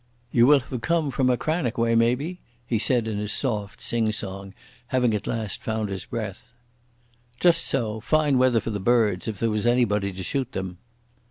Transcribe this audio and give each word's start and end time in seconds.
"You 0.31 0.47
will 0.47 0.61
haf 0.61 0.81
come 0.81 1.11
from 1.11 1.29
Achranich 1.29 1.77
way, 1.77 1.93
maybe?" 1.93 2.41
he 2.65 2.79
said 2.79 3.07
in 3.07 3.19
his 3.19 3.31
soft 3.31 3.79
sing 3.79 4.11
song, 4.11 4.55
having 4.87 5.13
at 5.13 5.27
last 5.27 5.61
found 5.61 5.89
his 5.89 6.05
breath. 6.07 6.55
"Just 7.39 7.67
so. 7.67 7.99
Fine 7.99 8.39
weather 8.39 8.59
for 8.59 8.71
the 8.71 8.79
birds, 8.79 9.27
if 9.27 9.37
there 9.37 9.51
was 9.51 9.67
anybody 9.67 10.11
to 10.11 10.23
shoot 10.23 10.53
them." 10.53 10.79